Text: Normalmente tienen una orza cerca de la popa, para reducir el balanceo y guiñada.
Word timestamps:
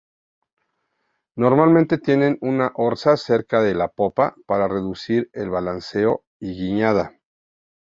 Normalmente 1.35 1.99
tienen 1.99 2.39
una 2.41 2.71
orza 2.73 3.17
cerca 3.17 3.61
de 3.61 3.75
la 3.75 3.87
popa, 3.89 4.33
para 4.47 4.67
reducir 4.67 5.29
el 5.31 5.51
balanceo 5.51 6.23
y 6.39 6.53
guiñada. 6.55 7.13